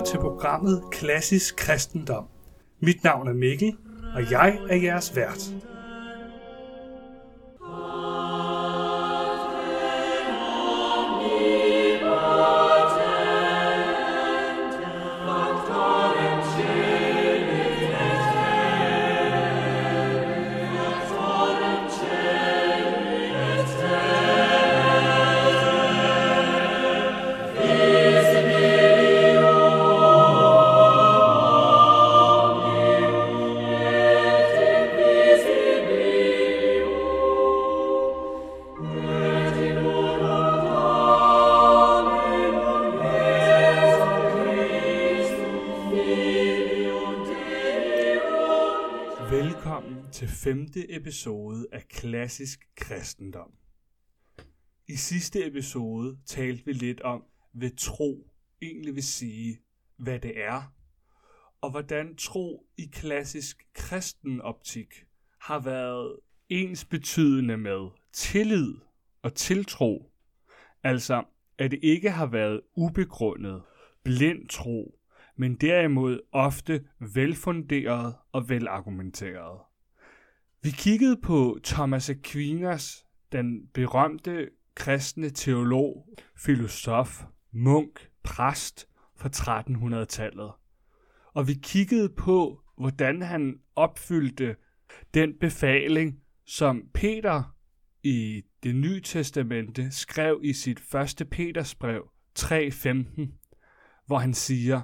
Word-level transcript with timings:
lytter 0.00 0.10
til 0.12 0.20
programmet 0.20 0.82
Klassisk 0.90 1.56
Kristendom. 1.56 2.24
Mit 2.80 3.04
navn 3.04 3.28
er 3.28 3.32
Mikkel, 3.32 3.76
og 4.14 4.30
jeg 4.30 4.58
er 4.70 4.76
jeres 4.76 5.16
vært. 5.16 5.69
Femte 50.50 50.94
episode 50.96 51.66
af 51.72 51.88
Klassisk 51.88 52.68
Kristendom. 52.76 53.52
I 54.88 54.96
sidste 54.96 55.46
episode 55.46 56.18
talte 56.26 56.64
vi 56.64 56.72
lidt 56.72 57.00
om, 57.00 57.24
hvad 57.52 57.70
tro 57.76 58.30
egentlig 58.62 58.94
vil 58.94 59.02
sige, 59.02 59.60
hvad 59.96 60.18
det 60.18 60.40
er, 60.40 60.74
og 61.60 61.70
hvordan 61.70 62.16
tro 62.16 62.66
i 62.76 62.86
klassisk 62.92 63.66
kristen 63.74 64.40
optik 64.40 64.94
har 65.40 65.58
været 65.58 66.16
ens 66.48 66.84
betydende 66.84 67.56
med 67.56 67.88
tillid 68.12 68.74
og 69.22 69.34
tiltro. 69.34 70.12
Altså, 70.82 71.24
at 71.58 71.70
det 71.70 71.78
ikke 71.82 72.10
har 72.10 72.26
været 72.26 72.60
ubegrundet, 72.74 73.62
blind 74.04 74.48
tro, 74.48 74.98
men 75.36 75.54
derimod 75.54 76.20
ofte 76.32 76.84
velfunderet 77.14 78.14
og 78.32 78.48
velargumenteret. 78.48 79.69
Vi 80.62 80.70
kiggede 80.70 81.16
på 81.16 81.58
Thomas 81.64 82.10
Aquinas, 82.10 83.06
den 83.32 83.66
berømte 83.74 84.48
kristne 84.74 85.30
teolog, 85.30 86.08
filosof, 86.36 87.24
munk, 87.52 88.10
præst 88.22 88.88
fra 89.16 89.28
1300-tallet. 89.28 90.52
Og 91.34 91.48
vi 91.48 91.54
kiggede 91.62 92.08
på, 92.08 92.62
hvordan 92.78 93.22
han 93.22 93.60
opfyldte 93.76 94.56
den 95.14 95.38
befaling, 95.40 96.20
som 96.46 96.82
Peter 96.94 97.56
i 98.02 98.42
det 98.62 98.76
nye 98.76 99.00
testamente 99.00 99.90
skrev 99.90 100.40
i 100.42 100.52
sit 100.52 100.80
første 100.80 101.24
Petersbrev 101.24 102.10
3.15, 102.38 104.06
hvor 104.06 104.18
han 104.18 104.34
siger, 104.34 104.80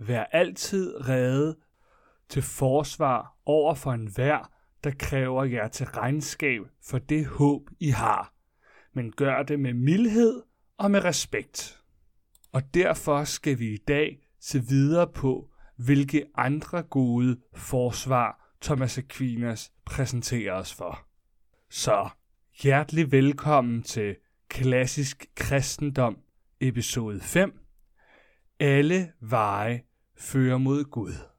Vær 0.00 0.24
altid 0.24 1.08
rede 1.08 1.56
til 2.28 2.42
forsvar 2.42 3.38
over 3.46 3.74
for 3.74 3.92
enhver, 3.92 4.53
der 4.84 4.90
kræver 4.98 5.44
jer 5.44 5.68
til 5.68 5.86
regnskab 5.86 6.60
for 6.82 6.98
det 6.98 7.26
håb, 7.26 7.62
I 7.80 7.88
har. 7.88 8.34
Men 8.92 9.12
gør 9.12 9.42
det 9.42 9.60
med 9.60 9.74
mildhed 9.74 10.42
og 10.78 10.90
med 10.90 11.04
respekt. 11.04 11.82
Og 12.52 12.74
derfor 12.74 13.24
skal 13.24 13.58
vi 13.58 13.74
i 13.74 13.76
dag 13.76 14.28
se 14.40 14.62
videre 14.68 15.12
på, 15.12 15.50
hvilke 15.76 16.26
andre 16.34 16.82
gode 16.82 17.40
forsvar 17.54 18.54
Thomas 18.62 18.98
Aquinas 18.98 19.72
præsenterer 19.84 20.54
os 20.54 20.74
for. 20.74 21.06
Så 21.70 22.08
hjertelig 22.62 23.12
velkommen 23.12 23.82
til 23.82 24.16
Klassisk 24.48 25.26
Kristendom, 25.34 26.18
episode 26.60 27.20
5. 27.20 27.60
Alle 28.60 29.12
veje 29.20 29.82
fører 30.16 30.58
mod 30.58 30.84
Gud. 30.84 31.33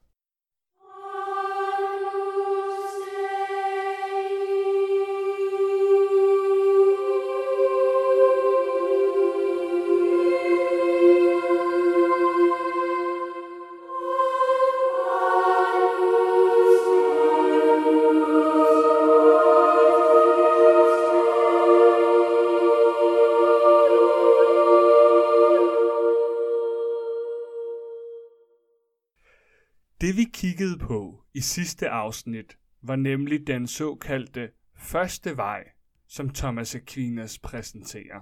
Sidste 31.46 31.88
afsnit 31.88 32.58
var 32.82 32.96
nemlig 32.96 33.46
den 33.46 33.66
såkaldte 33.66 34.50
første 34.76 35.36
vej, 35.36 35.64
som 36.06 36.30
Thomas 36.30 36.74
Aquinas 36.74 37.38
præsenterer. 37.38 38.20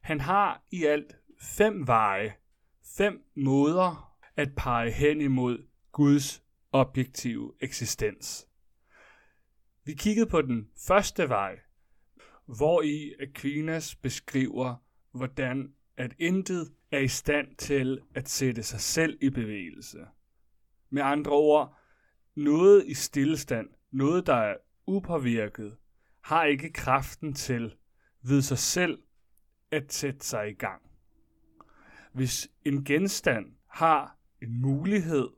Han 0.00 0.20
har 0.20 0.64
i 0.70 0.84
alt 0.84 1.16
fem 1.40 1.86
veje, 1.86 2.34
fem 2.96 3.24
måder 3.34 4.16
at 4.36 4.48
pege 4.56 4.90
hen 4.90 5.20
imod 5.20 5.66
Guds 5.92 6.42
objektive 6.72 7.52
eksistens. 7.60 8.48
Vi 9.84 9.94
kiggede 9.94 10.26
på 10.26 10.42
den 10.42 10.68
første 10.86 11.28
vej, 11.28 11.58
hvor 12.46 12.82
i 12.82 13.14
Aquinas 13.20 13.94
beskriver, 13.94 14.74
hvordan 15.12 15.74
at 15.96 16.14
intet 16.18 16.72
er 16.90 16.98
i 16.98 17.08
stand 17.08 17.56
til 17.56 18.00
at 18.14 18.28
sætte 18.28 18.62
sig 18.62 18.80
selv 18.80 19.18
i 19.20 19.30
bevægelse. 19.30 19.98
Med 20.90 21.02
andre 21.02 21.32
ord, 21.32 21.79
noget 22.44 22.86
i 22.86 22.94
stillestand, 22.94 23.68
noget 23.90 24.26
der 24.26 24.34
er 24.34 24.56
upåvirket, 24.86 25.76
har 26.20 26.44
ikke 26.44 26.72
kraften 26.72 27.32
til 27.32 27.74
ved 28.22 28.42
sig 28.42 28.58
selv 28.58 29.02
at 29.70 29.92
sætte 29.92 30.26
sig 30.26 30.50
i 30.50 30.54
gang. 30.54 30.82
Hvis 32.12 32.48
en 32.64 32.84
genstand 32.84 33.46
har 33.66 34.18
en 34.42 34.60
mulighed, 34.60 35.28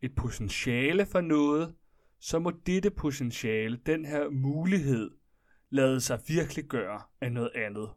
et 0.00 0.14
potentiale 0.14 1.06
for 1.06 1.20
noget, 1.20 1.74
så 2.20 2.38
må 2.38 2.50
dette 2.66 2.90
potentiale, 2.90 3.76
den 3.86 4.04
her 4.04 4.30
mulighed, 4.30 5.10
lade 5.70 6.00
sig 6.00 6.20
virkelig 6.28 6.64
gøre 6.64 7.02
af 7.20 7.32
noget 7.32 7.50
andet. 7.54 7.90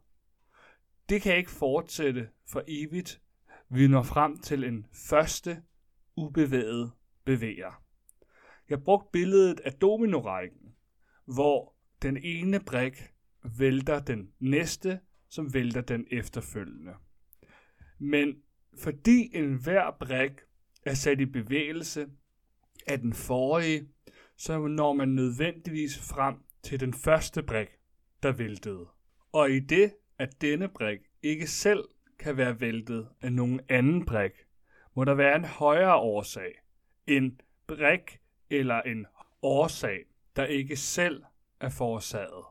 Det 1.08 1.22
kan 1.22 1.36
ikke 1.36 1.50
fortsætte 1.50 2.28
for 2.48 2.64
evigt. 2.68 3.22
Vi 3.68 3.88
når 3.88 4.02
frem 4.02 4.38
til 4.38 4.64
en 4.64 4.86
første 4.92 5.62
ubevæget 6.16 6.92
bevæger. 7.24 7.81
Jeg 8.72 8.84
brugte 8.84 9.08
billedet 9.12 9.60
af 9.60 9.72
dominorækken, 9.72 10.74
hvor 11.24 11.74
den 12.02 12.16
ene 12.16 12.60
brik 12.60 13.12
vælter 13.58 14.00
den 14.00 14.32
næste, 14.40 15.00
som 15.28 15.54
vælter 15.54 15.80
den 15.80 16.06
efterfølgende. 16.10 16.92
Men 17.98 18.42
fordi 18.82 19.36
enhver 19.36 19.90
brik 20.00 20.32
er 20.86 20.94
sat 20.94 21.20
i 21.20 21.26
bevægelse 21.26 22.08
af 22.86 22.98
den 22.98 23.12
forrige, 23.12 23.88
så 24.36 24.66
når 24.66 24.92
man 24.92 25.08
nødvendigvis 25.08 25.98
frem 25.98 26.34
til 26.62 26.80
den 26.80 26.94
første 26.94 27.42
brik, 27.42 27.68
der 28.22 28.32
væltede. 28.32 28.86
Og 29.32 29.50
i 29.50 29.60
det, 29.60 29.94
at 30.18 30.40
denne 30.40 30.68
brik 30.68 31.00
ikke 31.22 31.46
selv 31.46 31.84
kan 32.18 32.36
være 32.36 32.60
væltet 32.60 33.08
af 33.20 33.32
nogen 33.32 33.60
anden 33.68 34.06
brik, 34.06 34.32
må 34.94 35.04
der 35.04 35.14
være 35.14 35.36
en 35.36 35.44
højere 35.44 35.96
årsag, 35.96 36.52
en 37.06 37.40
brik 37.66 38.21
eller 38.52 38.82
en 38.82 39.06
årsag, 39.42 40.04
der 40.36 40.44
ikke 40.44 40.76
selv 40.76 41.22
er 41.60 41.68
forårsaget. 41.68 42.44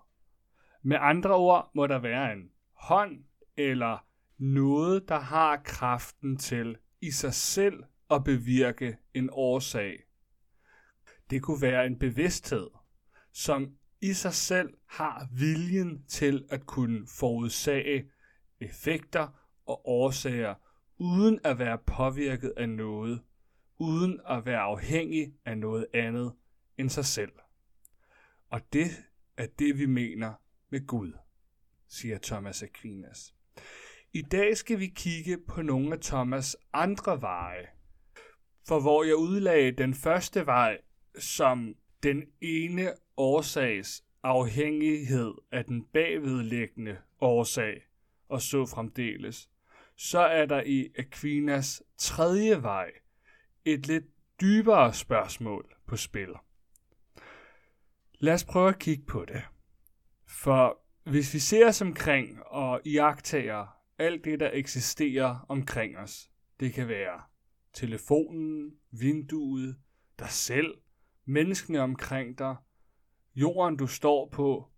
Med 0.81 0.97
andre 0.99 1.35
ord 1.35 1.71
må 1.73 1.87
der 1.87 1.99
være 1.99 2.33
en 2.33 2.51
hånd 2.73 3.23
eller 3.57 4.05
noget, 4.37 5.09
der 5.09 5.19
har 5.19 5.57
kraften 5.57 6.37
til 6.37 6.77
i 7.01 7.11
sig 7.11 7.33
selv 7.33 7.83
at 8.11 8.23
bevirke 8.23 8.97
en 9.13 9.29
årsag. 9.31 10.03
Det 11.29 11.41
kunne 11.41 11.61
være 11.61 11.85
en 11.85 11.99
bevidsthed, 11.99 12.67
som 13.33 13.75
i 14.01 14.13
sig 14.13 14.33
selv 14.33 14.73
har 14.87 15.27
viljen 15.31 16.05
til 16.07 16.45
at 16.49 16.65
kunne 16.65 17.07
forudsage 17.19 18.05
effekter 18.59 19.27
og 19.65 19.87
årsager, 19.89 20.55
uden 20.97 21.39
at 21.43 21.59
være 21.59 21.77
påvirket 21.77 22.53
af 22.57 22.69
noget, 22.69 23.21
uden 23.81 24.19
at 24.29 24.45
være 24.45 24.59
afhængig 24.59 25.33
af 25.45 25.57
noget 25.57 25.87
andet 25.93 26.33
end 26.77 26.89
sig 26.89 27.05
selv. 27.05 27.31
Og 28.49 28.73
det 28.73 28.87
er 29.37 29.47
det, 29.59 29.79
vi 29.79 29.85
mener 29.85 30.33
med 30.69 30.87
Gud, 30.87 31.11
siger 31.87 32.17
Thomas 32.23 32.63
Aquinas. 32.63 33.33
I 34.13 34.21
dag 34.21 34.57
skal 34.57 34.79
vi 34.79 34.87
kigge 34.87 35.37
på 35.47 35.61
nogle 35.61 35.93
af 35.93 35.99
Thomas 35.99 36.57
andre 36.73 37.21
veje. 37.21 37.67
For 38.67 38.79
hvor 38.79 39.03
jeg 39.03 39.15
udlagde 39.15 39.71
den 39.71 39.93
første 39.93 40.45
vej 40.45 40.77
som 41.19 41.75
den 42.03 42.23
ene 42.41 42.93
årsags 43.17 44.03
afhængighed 44.23 45.33
af 45.51 45.65
den 45.65 45.83
bagvedliggende 45.83 46.97
årsag, 47.21 47.81
og 48.29 48.41
så 48.41 48.65
fremdeles, 48.65 49.49
så 49.95 50.19
er 50.19 50.45
der 50.45 50.63
i 50.65 50.89
Aquinas 50.97 51.83
tredje 51.97 52.63
vej 52.63 52.91
et 53.65 53.87
lidt 53.87 54.05
dybere 54.41 54.93
spørgsmål 54.93 55.75
på 55.85 55.97
spil. 55.97 56.29
Lad 58.13 58.33
os 58.33 58.43
prøve 58.43 58.69
at 58.69 58.79
kigge 58.79 59.05
på 59.05 59.25
det. 59.25 59.43
For 60.27 60.81
hvis 61.03 61.33
vi 61.33 61.39
ser 61.39 61.67
os 61.67 61.81
omkring 61.81 62.43
og 62.43 62.81
iagtager 62.85 63.67
alt 63.97 64.25
det, 64.25 64.39
der 64.39 64.49
eksisterer 64.53 65.45
omkring 65.49 65.97
os, 65.97 66.29
det 66.59 66.73
kan 66.73 66.87
være 66.87 67.21
telefonen, 67.73 68.71
vinduet, 68.91 69.77
dig 70.19 70.29
selv, 70.29 70.77
menneskene 71.25 71.79
omkring 71.79 72.37
dig, 72.37 72.55
jorden 73.35 73.77
du 73.77 73.87
står 73.87 74.29
på, 74.29 74.71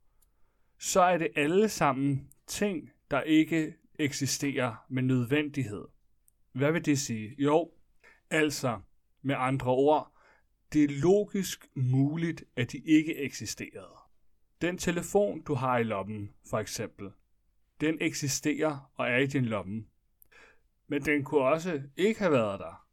så 0.77 1.01
er 1.01 1.17
det 1.17 1.27
alle 1.35 1.69
sammen 1.69 2.29
ting, 2.47 2.91
der 3.11 3.21
ikke 3.21 3.73
eksisterer 3.99 4.85
med 4.89 5.03
nødvendighed. 5.03 5.85
Hvad 6.51 6.71
vil 6.71 6.85
det 6.85 6.99
sige? 6.99 7.35
Jo, 7.37 7.71
altså 8.33 8.79
med 9.21 9.35
andre 9.37 9.71
ord, 9.71 10.11
det 10.73 10.83
er 10.83 11.01
logisk 11.01 11.67
muligt, 11.75 12.43
at 12.55 12.71
de 12.71 12.77
ikke 12.77 13.15
eksisterede. 13.15 13.97
Den 14.61 14.77
telefon, 14.77 15.41
du 15.41 15.53
har 15.53 15.77
i 15.77 15.83
lommen, 15.83 16.33
for 16.49 16.59
eksempel, 16.59 17.11
den 17.81 17.97
eksisterer 18.01 18.91
og 18.95 19.09
er 19.09 19.17
i 19.17 19.27
din 19.27 19.45
lomme. 19.45 19.85
Men 20.87 21.01
den 21.01 21.23
kunne 21.23 21.41
også 21.41 21.81
ikke 21.97 22.19
have 22.19 22.31
været 22.31 22.59
der. 22.59 22.87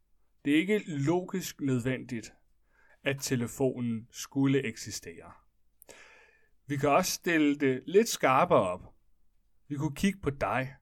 Det 0.44 0.52
er 0.52 0.56
ikke 0.56 0.82
logisk 0.86 1.60
nødvendigt, 1.60 2.32
at 3.02 3.16
telefonen 3.20 4.08
skulle 4.10 4.66
eksistere. 4.66 5.32
Vi 6.66 6.76
kan 6.76 6.88
også 6.88 7.12
stille 7.12 7.58
det 7.58 7.82
lidt 7.86 8.08
skarpere 8.08 8.68
op. 8.68 8.94
Vi 9.68 9.76
kunne 9.76 9.94
kigge 9.94 10.20
på 10.20 10.30
dig. 10.30 10.74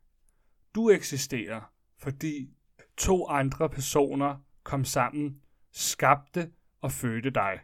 Du 0.74 0.90
eksisterer, 0.90 1.72
fordi 1.98 2.50
to 2.96 3.26
andre 3.26 3.70
personer 3.70 4.36
kom 4.68 4.84
sammen, 4.84 5.40
skabte 5.72 6.50
og 6.80 6.92
fødte 6.92 7.30
dig. 7.30 7.60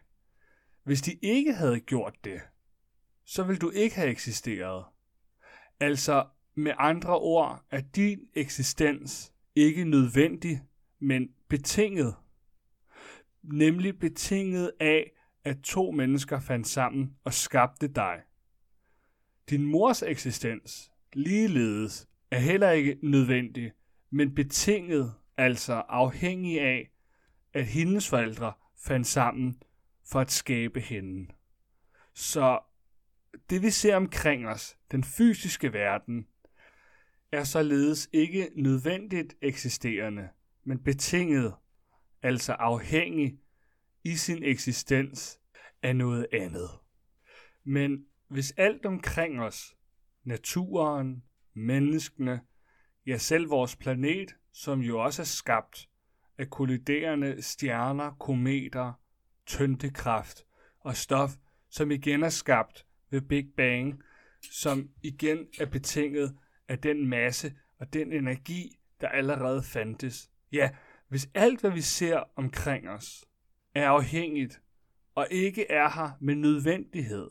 Hvis 0.83 1.01
de 1.01 1.13
ikke 1.21 1.53
havde 1.53 1.79
gjort 1.79 2.15
det, 2.23 2.41
så 3.25 3.43
ville 3.43 3.59
du 3.59 3.69
ikke 3.69 3.95
have 3.95 4.09
eksisteret. 4.09 4.85
Altså 5.79 6.27
med 6.55 6.73
andre 6.77 7.19
ord 7.19 7.65
er 7.71 7.81
din 7.81 8.19
eksistens 8.33 9.33
ikke 9.55 9.83
nødvendig, 9.83 10.61
men 10.99 11.29
betinget. 11.47 12.15
Nemlig 13.43 13.99
betinget 13.99 14.71
af, 14.79 15.11
at 15.43 15.57
to 15.63 15.91
mennesker 15.91 16.39
fandt 16.39 16.67
sammen 16.67 17.15
og 17.23 17.33
skabte 17.33 17.87
dig. 17.87 18.21
Din 19.49 19.65
mors 19.65 20.03
eksistens, 20.03 20.91
ligeledes, 21.13 22.07
er 22.31 22.39
heller 22.39 22.71
ikke 22.71 22.97
nødvendig, 23.03 23.71
men 24.09 24.35
betinget, 24.35 25.13
altså 25.37 25.73
afhængig 25.73 26.61
af, 26.61 26.89
at 27.55 27.65
hendes 27.65 28.09
forældre 28.09 28.53
fandt 28.77 29.07
sammen 29.07 29.63
for 30.05 30.19
at 30.19 30.31
skabe 30.31 30.79
hende. 30.79 31.33
Så 32.13 32.59
det 33.49 33.61
vi 33.61 33.69
ser 33.69 33.95
omkring 33.95 34.47
os, 34.47 34.77
den 34.91 35.03
fysiske 35.03 35.73
verden, 35.73 36.27
er 37.31 37.43
således 37.43 38.09
ikke 38.13 38.49
nødvendigt 38.55 39.35
eksisterende, 39.41 40.29
men 40.63 40.83
betinget, 40.83 41.53
altså 42.21 42.53
afhængig 42.53 43.39
i 44.03 44.15
sin 44.15 44.43
eksistens 44.43 45.39
af 45.81 45.95
noget 45.95 46.27
andet. 46.33 46.69
Men 47.63 48.05
hvis 48.27 48.51
alt 48.57 48.85
omkring 48.85 49.41
os, 49.41 49.75
naturen, 50.23 51.23
menneskene, 51.53 52.41
ja 53.05 53.17
selv 53.17 53.49
vores 53.49 53.75
planet, 53.75 54.35
som 54.51 54.79
jo 54.79 54.99
også 54.99 55.21
er 55.21 55.25
skabt 55.25 55.89
af 56.37 56.49
kolliderende 56.49 57.41
stjerner, 57.41 58.11
kometer, 58.11 58.93
tyndekraft 59.45 60.45
og 60.79 60.95
stof, 60.95 61.31
som 61.69 61.91
igen 61.91 62.23
er 62.23 62.29
skabt 62.29 62.85
ved 63.09 63.21
Big 63.21 63.47
Bang, 63.57 64.01
som 64.51 64.89
igen 65.03 65.47
er 65.59 65.65
betinget 65.65 66.35
af 66.67 66.79
den 66.79 67.07
masse 67.07 67.53
og 67.79 67.93
den 67.93 68.13
energi, 68.13 68.79
der 69.01 69.07
allerede 69.07 69.63
fandtes. 69.63 70.29
Ja, 70.51 70.69
hvis 71.07 71.29
alt, 71.33 71.61
hvad 71.61 71.71
vi 71.71 71.81
ser 71.81 72.23
omkring 72.35 72.89
os, 72.89 73.25
er 73.75 73.89
afhængigt 73.89 74.61
og 75.15 75.27
ikke 75.31 75.71
er 75.71 75.89
her 75.89 76.11
med 76.21 76.35
nødvendighed, 76.35 77.29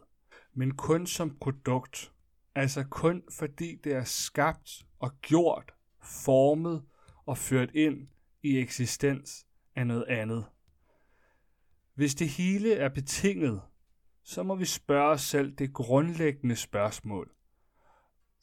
men 0.54 0.76
kun 0.76 1.06
som 1.06 1.38
produkt, 1.38 2.12
altså 2.54 2.84
kun 2.90 3.22
fordi 3.38 3.74
det 3.84 3.92
er 3.92 4.04
skabt 4.04 4.86
og 4.98 5.20
gjort, 5.20 5.74
formet 6.02 6.84
og 7.26 7.38
ført 7.38 7.70
ind 7.74 8.08
i 8.44 8.58
eksistens 8.58 9.46
af 9.76 9.86
noget 9.86 10.04
andet. 10.04 10.44
Hvis 11.94 12.14
det 12.14 12.28
hele 12.28 12.74
er 12.74 12.88
betinget, 12.88 13.62
så 14.22 14.42
må 14.42 14.54
vi 14.54 14.64
spørge 14.64 15.10
os 15.10 15.22
selv 15.22 15.52
det 15.52 15.72
grundlæggende 15.72 16.56
spørgsmål. 16.56 17.30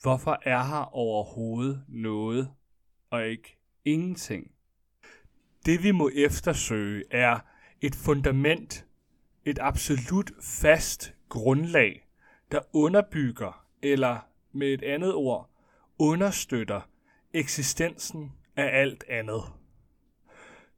Hvorfor 0.02 0.40
er 0.44 0.64
her 0.64 0.96
overhovedet 0.96 1.86
noget 1.88 2.52
og 3.10 3.28
ikke 3.28 3.58
ingenting? 3.86 4.52
Det 5.66 5.84
vi 5.84 5.92
må 5.92 6.10
eftersøge 6.16 7.04
er 7.12 7.40
et 7.82 7.96
fundament, 7.96 8.88
et 9.46 9.60
absolut 9.62 10.32
fast 10.42 11.14
grundlag, 11.30 12.08
der 12.52 12.60
underbygger, 12.74 13.66
eller 13.82 14.20
med 14.52 14.68
et 14.68 14.84
andet 14.84 15.14
ord, 15.14 15.50
understøtter 16.00 16.82
eksistensen 17.34 18.32
af 18.56 18.80
alt 18.82 19.04
andet. 19.10 19.61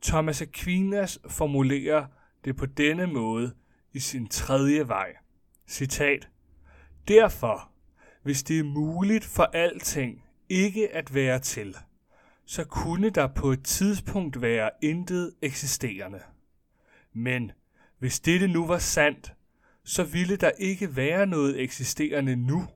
Thomas 0.04 0.42
Aquinas 0.42 1.20
formulerer 1.30 2.06
det 2.46 2.56
på 2.56 2.66
denne 2.66 3.08
måde 3.08 3.54
i 3.94 4.00
sin 4.00 4.28
tredje 4.28 4.88
vej. 4.88 5.14
Citat. 5.68 6.30
Derfor, 7.08 7.72
hvis 8.24 8.44
det 8.44 8.60
er 8.60 8.64
muligt 8.64 9.26
for 9.26 9.44
alting 9.44 10.24
ikke 10.50 10.96
at 10.96 11.14
være 11.14 11.40
til, 11.40 11.76
så 12.46 12.64
kunne 12.64 13.10
der 13.10 13.28
på 13.28 13.52
et 13.52 13.64
tidspunkt 13.64 14.42
være 14.42 14.70
intet 14.82 15.34
eksisterende. 15.42 16.20
Men 17.14 17.52
hvis 18.00 18.20
dette 18.20 18.48
nu 18.48 18.68
var 18.68 18.78
sandt, 18.78 19.34
så 19.84 20.04
ville 20.04 20.36
der 20.36 20.52
ikke 20.60 20.96
være 20.96 21.26
noget 21.26 21.62
eksisterende 21.62 22.36
nu, 22.36 22.68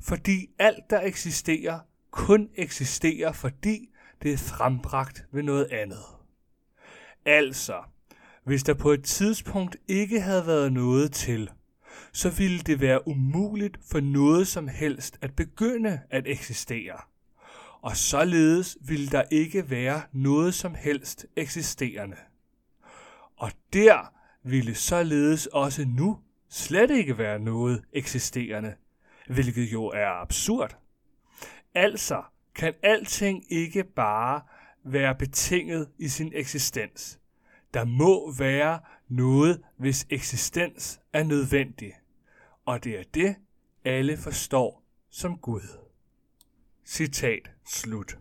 fordi 0.00 0.50
alt, 0.58 0.90
der 0.90 1.00
eksisterer, 1.00 1.78
kun 2.10 2.48
eksisterer, 2.54 3.32
fordi 3.32 3.90
det 4.22 4.32
er 4.32 4.38
frembragt 4.38 5.24
ved 5.32 5.42
noget 5.42 5.64
andet. 5.64 6.19
Altså, 7.24 7.82
hvis 8.44 8.62
der 8.62 8.74
på 8.74 8.90
et 8.90 9.04
tidspunkt 9.04 9.76
ikke 9.88 10.20
havde 10.20 10.46
været 10.46 10.72
noget 10.72 11.12
til, 11.12 11.50
så 12.12 12.30
ville 12.30 12.58
det 12.58 12.80
være 12.80 13.08
umuligt 13.08 13.78
for 13.90 14.00
noget 14.00 14.46
som 14.48 14.68
helst 14.68 15.18
at 15.20 15.36
begynde 15.36 16.00
at 16.10 16.26
eksistere. 16.26 17.00
Og 17.82 17.96
således 17.96 18.78
ville 18.80 19.06
der 19.06 19.22
ikke 19.30 19.70
være 19.70 20.02
noget 20.12 20.54
som 20.54 20.74
helst 20.74 21.26
eksisterende. 21.36 22.16
Og 23.36 23.52
der 23.72 24.12
ville 24.42 24.74
således 24.74 25.46
også 25.46 25.84
nu 25.84 26.18
slet 26.48 26.90
ikke 26.90 27.18
være 27.18 27.38
noget 27.38 27.84
eksisterende, 27.92 28.74
hvilket 29.26 29.72
jo 29.72 29.84
er 29.84 30.22
absurd. 30.22 30.76
Altså 31.74 32.22
kan 32.54 32.74
alting 32.82 33.44
ikke 33.52 33.84
bare 33.84 34.40
være 34.84 35.14
betinget 35.14 35.88
i 35.98 36.08
sin 36.08 36.32
eksistens. 36.34 37.18
Der 37.74 37.84
må 37.84 38.34
være 38.38 38.80
noget, 39.08 39.62
hvis 39.76 40.06
eksistens 40.10 41.00
er 41.12 41.22
nødvendig. 41.22 41.92
Og 42.66 42.84
det 42.84 42.98
er 42.98 43.04
det, 43.14 43.36
alle 43.84 44.16
forstår 44.16 44.84
som 45.10 45.38
Gud. 45.38 45.78
Citat 46.84 47.50
slut. 47.66 48.18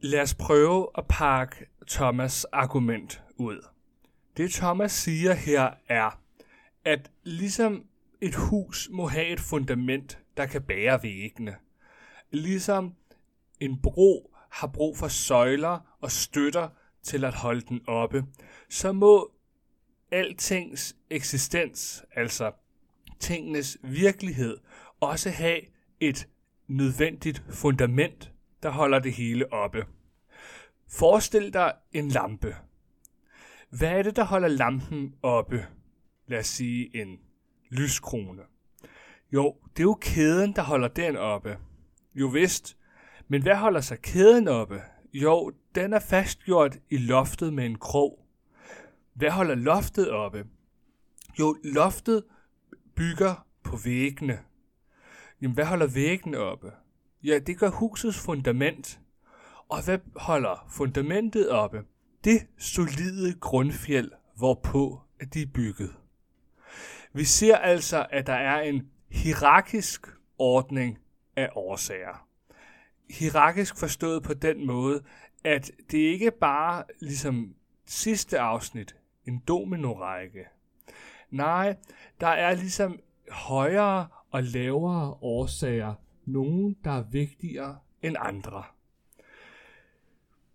Lad 0.00 0.20
os 0.20 0.34
prøve 0.34 0.88
at 0.98 1.04
pakke 1.08 1.66
Thomas' 1.90 2.44
argument 2.52 3.22
ud. 3.36 3.66
Det 4.36 4.50
Thomas 4.50 4.92
siger 4.92 5.34
her 5.34 5.70
er, 5.88 6.20
at 6.84 7.10
ligesom 7.22 7.84
et 8.20 8.34
hus 8.34 8.88
må 8.92 9.06
have 9.06 9.26
et 9.26 9.40
fundament, 9.40 10.18
der 10.36 10.46
kan 10.46 10.62
bære 10.62 11.02
væggene. 11.02 11.56
Ligesom 12.30 12.94
en 13.60 13.82
bro 13.82 14.29
har 14.50 14.66
brug 14.66 14.96
for 14.96 15.08
søjler 15.08 15.96
og 16.00 16.10
støtter 16.10 16.68
til 17.02 17.24
at 17.24 17.34
holde 17.34 17.60
den 17.60 17.80
oppe, 17.86 18.24
så 18.68 18.92
må 18.92 19.32
altings 20.10 20.96
eksistens, 21.10 22.04
altså 22.14 22.52
tingenes 23.20 23.78
virkelighed, 23.82 24.56
også 25.00 25.30
have 25.30 25.60
et 26.00 26.28
nødvendigt 26.66 27.44
fundament, 27.50 28.32
der 28.62 28.70
holder 28.70 28.98
det 28.98 29.12
hele 29.12 29.52
oppe. 29.52 29.86
Forestil 30.88 31.52
dig 31.52 31.72
en 31.92 32.08
lampe. 32.08 32.56
Hvad 33.70 33.88
er 33.90 34.02
det, 34.02 34.16
der 34.16 34.24
holder 34.24 34.48
lampen 34.48 35.14
oppe? 35.22 35.66
Lad 36.26 36.38
os 36.38 36.46
sige 36.46 37.02
en 37.02 37.18
lyskrone. 37.70 38.42
Jo, 39.32 39.56
det 39.76 39.78
er 39.80 39.84
jo 39.84 39.98
kæden, 40.00 40.52
der 40.56 40.62
holder 40.62 40.88
den 40.88 41.16
oppe. 41.16 41.58
Jo 42.14 42.26
vist. 42.26 42.76
Men 43.30 43.42
hvad 43.42 43.56
holder 43.56 43.80
sig 43.80 44.02
kæden 44.02 44.48
oppe? 44.48 44.82
Jo, 45.12 45.52
den 45.74 45.92
er 45.92 45.98
fastgjort 45.98 46.78
i 46.88 46.96
loftet 46.96 47.52
med 47.52 47.66
en 47.66 47.78
krog. 47.78 48.26
Hvad 49.14 49.30
holder 49.30 49.54
loftet 49.54 50.10
oppe? 50.10 50.46
Jo, 51.38 51.56
loftet 51.64 52.24
bygger 52.96 53.46
på 53.62 53.76
væggene. 53.84 54.38
Jamen, 55.42 55.54
hvad 55.54 55.64
holder 55.64 55.86
væggene 55.86 56.38
oppe? 56.38 56.72
Ja, 57.24 57.38
det 57.38 57.58
gør 57.58 57.70
husets 57.70 58.18
fundament. 58.18 59.00
Og 59.68 59.84
hvad 59.84 59.98
holder 60.16 60.66
fundamentet 60.70 61.50
oppe? 61.50 61.82
Det 62.24 62.46
solide 62.58 63.34
grundfjeld, 63.40 64.10
hvorpå 64.36 65.00
de 65.34 65.42
er 65.42 65.50
bygget. 65.54 65.94
Vi 67.12 67.24
ser 67.24 67.56
altså, 67.56 68.06
at 68.10 68.26
der 68.26 68.34
er 68.34 68.60
en 68.60 68.90
hierarkisk 69.10 70.06
ordning 70.38 70.98
af 71.36 71.48
årsager. 71.54 72.29
Hierarkisk 73.10 73.76
forstået 73.76 74.22
på 74.22 74.34
den 74.34 74.66
måde, 74.66 75.02
at 75.44 75.70
det 75.90 75.98
ikke 75.98 76.30
bare 76.30 76.84
ligesom 77.00 77.54
sidste 77.86 78.38
afsnit, 78.38 78.96
en 79.26 79.42
dominorække. 79.48 80.44
Nej, 81.30 81.76
der 82.20 82.26
er 82.26 82.54
ligesom 82.54 83.00
højere 83.30 84.06
og 84.30 84.42
lavere 84.42 85.16
årsager, 85.20 85.94
nogle 86.24 86.74
der 86.84 86.90
er 86.90 87.02
vigtigere 87.02 87.78
end 88.02 88.16
andre. 88.18 88.62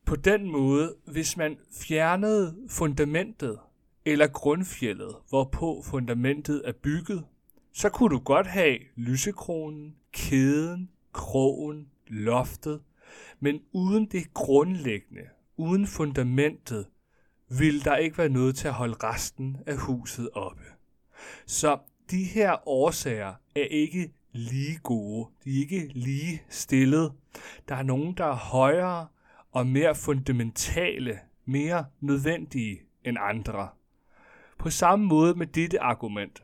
På 0.05 0.15
den 0.15 0.51
måde, 0.51 0.95
hvis 1.05 1.38
man 1.38 1.57
fjernede 1.81 2.55
fundamentet 2.69 3.59
eller 4.05 4.27
grundfjellet, 4.27 5.15
hvorpå 5.29 5.81
fundamentet 5.85 6.62
er 6.65 6.71
bygget, 6.71 7.25
så 7.71 7.89
kunne 7.89 8.15
du 8.15 8.19
godt 8.19 8.47
have 8.47 8.77
lysekronen, 8.95 9.95
kæden, 10.12 10.89
krogen, 11.13 11.89
loftet, 12.07 12.81
men 13.39 13.62
uden 13.71 14.05
det 14.05 14.33
grundlæggende, 14.33 15.24
uden 15.57 15.88
fundamentet, 15.88 16.88
vil 17.50 17.85
der 17.85 17.95
ikke 17.95 18.17
være 18.17 18.29
noget 18.29 18.55
til 18.55 18.67
at 18.67 18.74
holde 18.74 18.95
resten 19.03 19.57
af 19.65 19.77
huset 19.77 20.29
oppe. 20.33 20.63
Så 21.45 21.77
de 22.12 22.24
her 22.24 22.67
årsager 22.67 23.33
er 23.55 23.65
ikke 23.71 24.13
lige 24.31 24.79
gode. 24.83 25.29
De 25.43 25.55
er 25.55 25.59
ikke 25.59 25.88
lige 25.93 26.43
stillet. 26.50 27.13
Der 27.69 27.75
er 27.75 27.83
nogen, 27.83 28.13
der 28.17 28.25
er 28.25 28.35
højere 28.35 29.07
og 29.51 29.67
mere 29.67 29.95
fundamentale, 29.95 31.19
mere 31.45 31.85
nødvendige 32.00 32.81
end 33.03 33.17
andre. 33.21 33.69
På 34.59 34.69
samme 34.69 35.05
måde 35.05 35.35
med 35.35 35.47
dette 35.47 35.79
argument. 35.79 36.43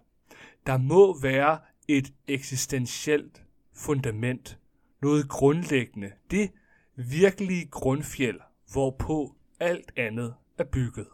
Der 0.66 0.78
må 0.78 1.20
være 1.22 1.60
et 1.88 2.14
eksistentielt 2.28 3.44
fundament, 3.74 4.60
noget 5.02 5.30
grundlæggende, 5.30 6.12
det 6.32 6.52
virkelige 6.96 7.66
grundfjeld, 7.66 8.40
hvorpå 8.74 9.36
alt 9.60 9.92
andet 9.98 10.34
er 10.58 10.64
bygget. 10.64 11.08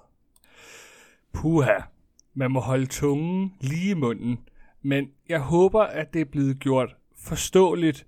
Puha, 1.33 1.79
man 2.33 2.51
må 2.51 2.59
holde 2.59 2.85
tungen 2.85 3.53
lige 3.61 3.91
i 3.91 3.93
munden, 3.93 4.37
men 4.81 5.11
jeg 5.29 5.39
håber, 5.39 5.81
at 5.81 6.13
det 6.13 6.21
er 6.21 6.25
blevet 6.25 6.59
gjort 6.59 6.95
forståeligt, 7.17 8.07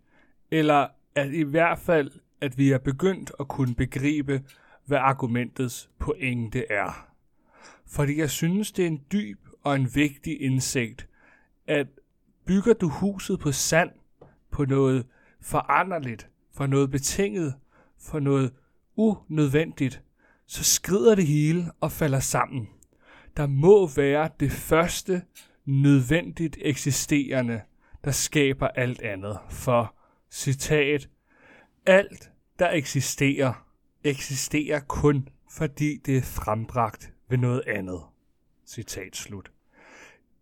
eller 0.52 0.88
at 1.16 1.34
i 1.34 1.44
hvert 1.44 1.80
fald, 1.80 2.12
at 2.42 2.58
vi 2.58 2.72
er 2.72 2.78
begyndt 2.78 3.32
at 3.40 3.48
kunne 3.48 3.76
begribe, 3.76 4.44
hvad 4.86 4.98
argumentets 4.98 5.90
pointe 6.00 6.72
er. 6.72 7.08
Fordi 7.88 8.18
jeg 8.18 8.30
synes, 8.30 8.72
det 8.72 8.84
er 8.84 8.88
en 8.88 9.04
dyb 9.12 9.40
og 9.64 9.76
en 9.76 9.96
vigtig 9.96 10.42
indsigt, 10.42 11.08
at 11.68 11.88
bygger 12.46 12.74
du 12.74 12.88
huset 12.88 13.40
på 13.40 13.52
sand, 13.52 13.92
på 14.52 14.66
noget 14.66 15.06
foranderligt, 15.41 16.29
for 16.53 16.67
noget 16.67 16.91
betinget, 16.91 17.55
for 18.00 18.19
noget 18.19 18.53
unødvendigt, 18.96 20.01
så 20.46 20.63
skrider 20.63 21.15
det 21.15 21.27
hele 21.27 21.72
og 21.79 21.91
falder 21.91 22.19
sammen. 22.19 22.67
Der 23.38 23.48
må 23.48 23.88
være 23.88 24.29
det 24.39 24.51
første 24.51 25.22
nødvendigt 25.65 26.58
eksisterende, 26.62 27.62
der 28.03 28.12
skaber 28.12 28.67
alt 28.67 29.01
andet. 29.01 29.39
For, 29.50 29.96
citat, 30.31 31.10
alt 31.86 32.31
der 32.60 32.72
eksisterer, 32.72 33.65
eksisterer 34.03 34.79
kun 34.79 35.29
fordi 35.50 35.98
det 35.98 36.17
er 36.17 36.22
frembragt 36.22 37.13
ved 37.29 37.38
noget 37.38 37.63
andet. 37.67 38.01
Citat 38.65 39.15
slut. 39.15 39.51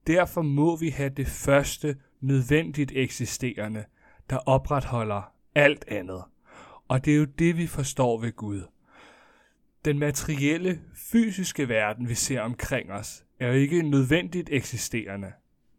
Derfor 0.07 0.41
må 0.41 0.75
vi 0.75 0.89
have 0.89 1.09
det 1.09 1.27
første 1.27 1.97
nødvendigt 2.21 2.91
eksisterende, 2.95 3.85
der 4.29 4.38
opretholder 4.38 5.31
alt 5.55 5.86
andet. 5.88 6.24
Og 6.88 7.05
det 7.05 7.13
er 7.13 7.17
jo 7.17 7.25
det, 7.25 7.57
vi 7.57 7.67
forstår 7.67 8.19
ved 8.19 8.31
Gud. 8.31 8.62
Den 9.86 10.00
materielle, 10.00 10.81
fysiske 10.96 11.69
verden, 11.69 12.10
vi 12.10 12.15
ser 12.15 12.41
omkring 12.41 12.91
os, 12.91 13.25
er 13.39 13.48
jo 13.48 13.53
ikke 13.53 13.84
nødvendigt 13.84 14.50
eksisterende. 14.51 15.31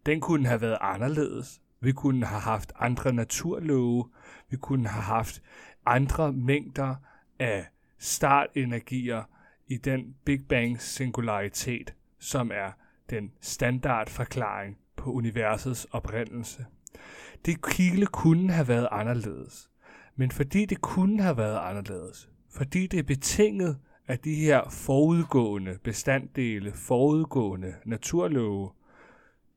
Den 0.07 0.21
kunne 0.21 0.49
have 0.49 0.61
været 0.61 0.78
anderledes. 0.81 1.61
Vi 1.81 1.93
kunne 1.93 2.26
have 2.26 2.40
haft 2.40 2.73
andre 2.78 3.12
naturlove. 3.12 4.11
Vi 4.50 4.57
kunne 4.57 4.88
have 4.88 5.02
haft 5.02 5.43
andre 5.87 6.33
mængder 6.33 6.95
af 7.38 7.67
startenergier 7.99 9.23
i 9.67 9.76
den 9.76 10.17
Big 10.25 10.49
Bang 10.49 10.81
singularitet, 10.81 11.95
som 12.19 12.50
er 12.55 12.71
den 13.11 13.33
standardforklaring 13.40 14.78
på 14.97 15.12
universets 15.12 15.85
oprindelse. 15.85 16.67
Det 17.47 17.57
hele 17.76 18.07
kunne 18.07 18.52
have 18.52 18.68
været 18.68 18.88
anderledes. 18.90 19.71
Men 20.16 20.30
fordi 20.30 20.64
det 20.64 20.80
kunne 20.80 21.23
have 21.23 21.37
været 21.37 21.59
anderledes, 21.59 22.28
fordi 22.50 22.87
det 22.87 22.99
er 22.99 23.02
betinget 23.02 23.78
af 24.09 24.18
de 24.18 24.35
her 24.35 24.68
forudgående 24.71 25.78
bestanddele, 25.85 26.73
forudgående 26.73 27.75
naturlove, 27.85 28.71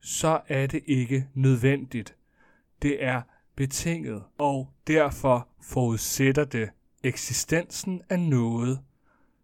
så 0.02 0.42
er 0.48 0.68
det 0.68 0.82
ikke 0.86 1.28
nødvendigt. 1.34 2.16
Det 2.82 3.04
er 3.04 3.22
betinget, 3.56 4.24
og 4.38 4.74
derfor 4.88 5.48
forudsætter 5.62 6.46
det 6.46 6.70
eksistensen 7.04 8.02
af 8.10 8.20
noget, 8.20 8.80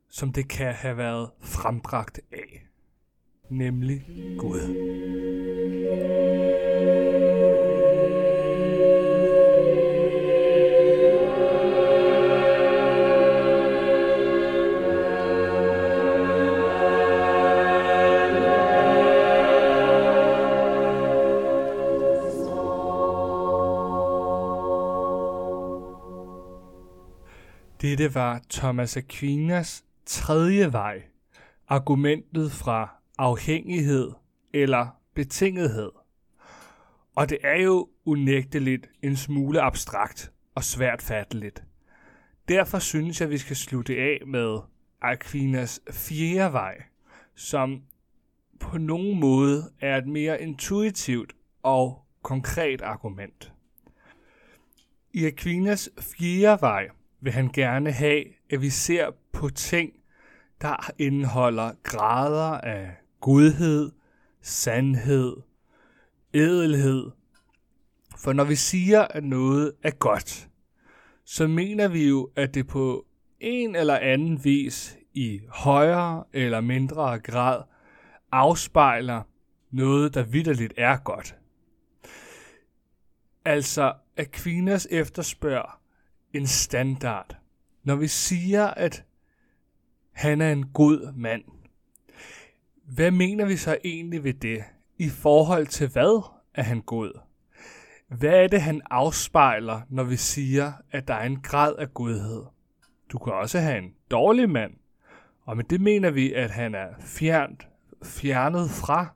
som 0.10 0.34
det 0.34 0.50
kan 0.50 0.74
have 0.74 0.98
været 0.98 1.30
frembragt 1.40 2.20
af, 2.32 2.68
nemlig 3.50 4.06
Gud. 4.40 4.62
Dette 27.98 28.16
var 28.16 28.42
Thomas 28.50 28.98
Aquinas 28.98 29.86
tredje 30.06 30.74
vej, 30.74 31.04
argumentet 31.68 32.52
fra 32.52 32.96
afhængighed 33.18 34.12
eller 34.54 34.88
betingethed. 35.14 35.92
Og 37.16 37.30
det 37.30 37.38
er 37.44 37.62
jo 37.62 37.90
unægteligt 38.06 38.90
en 39.02 39.16
smule 39.16 39.62
abstrakt 39.62 40.32
og 40.56 40.64
svært 40.64 41.02
fatteligt. 41.02 41.64
Derfor 42.48 42.80
synes 42.80 43.22
jeg, 43.22 43.26
at 43.26 43.32
vi 43.32 43.38
skal 43.38 43.56
slutte 43.56 43.96
af 43.96 44.20
med 44.28 44.60
Aquinas 45.02 45.82
fjerde 45.92 46.54
vej, 46.54 46.84
som 47.36 47.82
på 48.60 48.78
nogen 48.78 49.20
måde 49.20 49.72
er 49.82 49.98
et 49.98 50.08
mere 50.08 50.42
intuitivt 50.42 51.34
og 51.64 52.06
konkret 52.22 52.82
argument. 52.82 53.54
I 55.14 55.26
Aquinas 55.26 55.90
fjerde 56.00 56.62
vej 56.62 56.88
vil 57.22 57.34
han 57.34 57.50
gerne 57.54 57.92
have, 57.92 58.24
at 58.50 58.62
vi 58.62 58.70
ser 58.70 59.12
på 59.34 59.50
ting, 59.50 59.94
der 60.62 60.92
indeholder 60.98 61.72
grader 61.84 62.58
af 62.58 62.96
godhed, 63.22 63.92
sandhed, 64.42 65.36
edelhed. 66.34 67.12
For 68.18 68.34
når 68.34 68.44
vi 68.44 68.56
siger, 68.56 69.02
at 69.02 69.24
noget 69.24 69.72
er 69.84 69.92
godt, 69.92 70.50
så 71.26 71.48
mener 71.48 71.88
vi 71.88 72.08
jo, 72.08 72.30
at 72.36 72.54
det 72.54 72.68
på 72.68 73.06
en 73.40 73.76
eller 73.76 73.98
anden 73.98 74.44
vis 74.44 74.98
i 75.14 75.42
højere 75.50 76.24
eller 76.34 76.62
mindre 76.62 77.20
grad 77.20 77.64
afspejler 78.32 79.22
noget, 79.72 80.14
der 80.14 80.24
vidderligt 80.24 80.74
er 80.78 80.98
godt. 80.98 81.36
Altså, 83.46 83.94
Aquinas 84.18 84.88
efterspørger 84.92 85.82
en 86.38 86.48
standard. 86.48 87.38
Når 87.84 87.96
vi 87.96 88.08
siger, 88.08 88.68
at 88.68 89.04
han 90.12 90.42
er 90.42 90.52
en 90.52 90.68
god 90.68 91.14
mand, 91.14 91.44
hvad 92.84 93.12
mener 93.12 93.46
vi 93.46 93.58
så 93.58 93.78
egentlig 93.84 94.24
ved 94.24 94.34
det? 94.34 94.64
I 94.98 95.10
forhold 95.10 95.68
til 95.68 95.90
hvad 95.90 96.24
er 96.54 96.64
han 96.64 96.82
god? 96.82 97.20
Hvad 98.08 98.44
er 98.44 98.48
det, 98.48 98.62
han 98.62 98.82
afspejler, 98.90 99.82
når 99.90 100.04
vi 100.04 100.16
siger, 100.16 100.74
at 100.92 101.08
der 101.08 101.14
er 101.14 101.26
en 101.26 101.42
grad 101.42 101.76
af 101.76 101.94
godhed? 101.94 102.44
Du 103.12 103.18
kan 103.18 103.34
også 103.34 103.60
have 103.60 103.78
en 103.78 103.94
dårlig 104.12 104.50
mand, 104.50 104.74
og 105.42 105.58
med 105.58 105.64
det 105.64 105.82
mener 105.82 106.12
vi, 106.12 106.34
at 106.34 106.52
han 106.52 106.76
er 106.76 106.88
fjernt, 107.00 107.68
fjernet 108.04 108.70
fra 108.70 109.08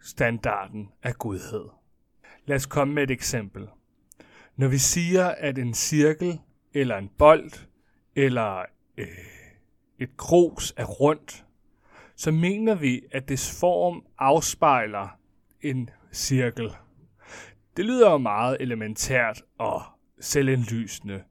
standarden 0.00 0.88
af 1.02 1.14
godhed. 1.14 1.64
Lad 2.46 2.56
os 2.56 2.66
komme 2.66 2.94
med 2.94 3.02
et 3.02 3.10
eksempel. 3.10 3.68
Når 4.56 4.68
vi 4.68 4.78
siger, 4.78 5.26
at 5.28 5.58
en 5.58 5.74
cirkel 5.74 6.38
eller 6.74 6.96
en 6.96 7.10
bold 7.18 7.50
eller 8.14 8.64
øh, 8.96 9.06
et 9.98 10.16
krus 10.16 10.74
er 10.76 10.84
rundt, 10.84 11.44
så 12.16 12.30
mener 12.30 12.74
vi, 12.74 13.02
at 13.10 13.28
dets 13.28 13.60
form 13.60 14.04
afspejler 14.18 15.18
en 15.60 15.90
cirkel. 16.12 16.70
Det 17.76 17.84
lyder 17.84 18.10
jo 18.10 18.18
meget 18.18 18.56
elementært 18.60 19.42
og 19.58 19.82
selvindlysende, 20.20 21.22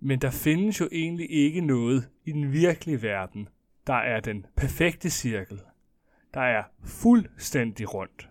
men 0.00 0.20
der 0.20 0.30
findes 0.30 0.80
jo 0.80 0.88
egentlig 0.92 1.30
ikke 1.30 1.60
noget 1.60 2.08
i 2.24 2.32
den 2.32 2.52
virkelige 2.52 3.02
verden, 3.02 3.48
der 3.86 3.94
er 3.94 4.20
den 4.20 4.46
perfekte 4.56 5.10
cirkel. 5.10 5.60
Der 6.34 6.40
er 6.40 6.62
fuldstændig 6.84 7.94
rundt. 7.94 8.28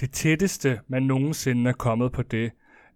Det 0.00 0.12
tætteste, 0.12 0.80
man 0.88 1.02
nogensinde 1.02 1.70
er 1.70 1.74
kommet 1.74 2.12
på 2.12 2.22
det, 2.22 2.52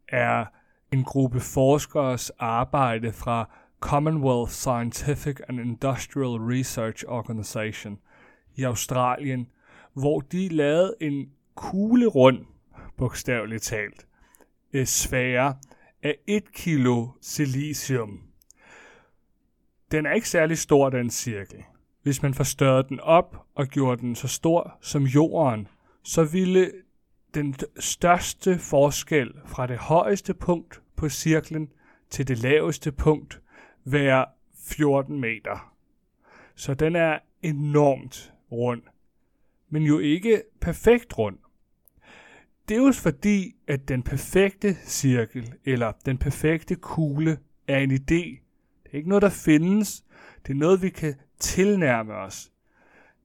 er 0.08 0.44
en 0.92 1.04
gruppe 1.04 1.40
forskeres 1.40 2.30
arbejde 2.38 3.12
fra 3.12 3.50
Commonwealth 3.80 4.52
Scientific 4.52 5.36
and 5.48 5.60
Industrial 5.60 6.36
Research 6.40 7.04
Organization 7.08 7.98
i 8.56 8.62
Australien, 8.62 9.48
hvor 9.92 10.20
de 10.20 10.48
lavede 10.48 10.94
en 11.00 11.30
kugle 11.54 12.06
rund, 12.06 12.38
bogstaveligt 12.96 13.62
talt, 13.62 14.06
øh, 14.72 14.86
sfære 14.86 15.54
af 16.02 16.16
1 16.26 16.52
kilo 16.52 17.08
silicium. 17.20 18.20
Den 19.90 20.06
er 20.06 20.12
ikke 20.12 20.28
særlig 20.28 20.58
stor, 20.58 20.90
den 20.90 21.10
cirkel. 21.10 21.62
Hvis 22.02 22.22
man 22.22 22.34
forstørrede 22.34 22.88
den 22.88 23.00
op 23.00 23.46
og 23.54 23.66
gjorde 23.66 24.00
den 24.00 24.14
så 24.14 24.28
stor 24.28 24.78
som 24.80 25.02
jorden, 25.02 25.68
så 26.02 26.24
ville 26.24 26.72
den 27.34 27.54
største 27.78 28.58
forskel 28.58 29.32
fra 29.46 29.66
det 29.66 29.78
højeste 29.78 30.34
punkt 30.34 30.81
på 30.96 31.08
cirklen 31.08 31.68
til 32.10 32.28
det 32.28 32.38
laveste 32.38 32.92
punkt 32.92 33.40
være 33.84 34.26
14 34.54 35.20
meter. 35.20 35.74
Så 36.54 36.74
den 36.74 36.96
er 36.96 37.18
enormt 37.42 38.32
rund, 38.52 38.82
men 39.68 39.82
jo 39.82 39.98
ikke 39.98 40.42
perfekt 40.60 41.18
rund. 41.18 41.38
Det 42.68 42.76
er 42.76 42.82
jo 42.82 42.92
fordi, 42.92 43.56
at 43.66 43.88
den 43.88 44.02
perfekte 44.02 44.74
cirkel 44.74 45.54
eller 45.64 45.92
den 46.06 46.18
perfekte 46.18 46.74
kugle 46.74 47.38
er 47.68 47.78
en 47.78 47.90
idé. 47.90 48.40
Det 48.84 48.92
er 48.92 48.96
ikke 48.96 49.08
noget, 49.08 49.22
der 49.22 49.30
findes. 49.30 50.04
Det 50.46 50.52
er 50.52 50.58
noget, 50.58 50.82
vi 50.82 50.88
kan 50.88 51.14
tilnærme 51.38 52.14
os. 52.14 52.52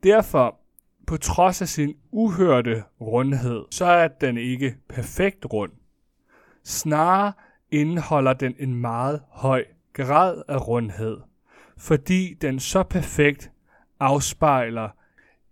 Derfor, 0.04 0.60
på 1.08 1.18
trods 1.18 1.62
af 1.62 1.68
sin 1.68 1.98
uhørte 2.12 2.84
rundhed, 3.02 3.65
så 3.72 3.86
er 3.86 4.08
den 4.08 4.38
ikke 4.38 4.76
perfekt 4.89 5.46
rund. 5.54 5.72
Snarere 6.63 7.34
indeholder 7.72 8.34
den 8.34 8.56
en 8.60 8.76
meget 8.76 9.22
høj 9.30 9.66
grad 9.94 10.44
af 10.48 10.68
rundhed, 10.68 11.18
fordi 11.78 12.34
den 12.34 12.60
så 12.60 12.84
perfekt 12.84 13.52
afspejler 14.00 14.90